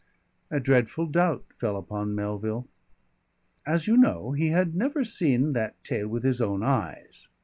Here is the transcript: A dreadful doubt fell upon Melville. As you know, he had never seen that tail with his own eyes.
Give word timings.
A 0.49 0.59
dreadful 0.59 1.05
doubt 1.05 1.45
fell 1.55 1.77
upon 1.77 2.15
Melville. 2.15 2.67
As 3.67 3.85
you 3.85 3.97
know, 3.97 4.31
he 4.31 4.47
had 4.49 4.73
never 4.73 5.03
seen 5.03 5.53
that 5.53 5.75
tail 5.83 6.07
with 6.07 6.23
his 6.23 6.41
own 6.41 6.63
eyes. 6.63 7.27